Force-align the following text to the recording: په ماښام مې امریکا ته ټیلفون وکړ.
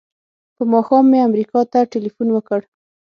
په 0.55 0.63
ماښام 0.73 1.03
مې 1.11 1.19
امریکا 1.29 1.59
ته 1.71 1.79
ټیلفون 1.93 2.27
وکړ. 2.33 2.59